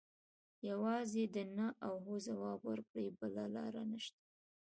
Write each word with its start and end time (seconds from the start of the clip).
یوازې 0.69 1.23
د 1.35 1.37
نه 1.57 1.67
او 1.87 1.93
هو 2.05 2.15
ځواب 2.27 2.59
ورکړي 2.69 3.07
بله 3.19 3.43
لاره 3.55 3.81
نشته. 3.91 4.21